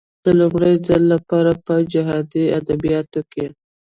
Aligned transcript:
د 0.23 0.27
لومړي 0.39 0.73
ځل 0.87 1.01
لپاره 1.13 1.51
په 1.65 1.73
جهادي 1.93 2.45
ادبياتو 2.59 3.21
کې. 3.31 3.45